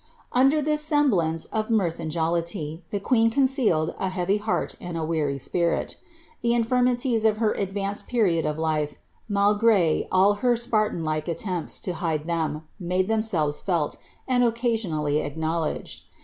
"'Under 0.31 0.57
all 0.57 0.63
this 0.63 0.83
semblance 0.83 1.45
of 1.53 1.69
mirth 1.69 1.99
and 1.99 2.09
jollity, 2.09 2.83
the 2.89 2.99
queen 2.99 3.29
concealed» 3.29 3.93
heavy 3.99 4.37
heart 4.37 4.73
and 4.81 4.97
a 4.97 5.05
weary 5.05 5.37
spirit. 5.37 5.95
The 6.41 6.55
infirmities 6.55 7.23
of 7.23 7.37
her 7.37 7.51
advanced 7.51 8.07
period 8.07 8.43
of 8.43 8.57
life, 8.57 8.95
malgre 9.29 10.07
all 10.11 10.33
her 10.41 10.55
Spartan 10.57 11.03
like 11.05 11.27
attempts 11.27 11.79
to 11.81 11.93
hide 11.93 12.23
them, 12.25 12.63
made 12.79 13.09
iheoi 13.09 13.23
selves 13.23 13.61
felt, 13.61 13.97
and 14.27 14.43
occasionally 14.43 15.19
acknowledged. 15.19 16.01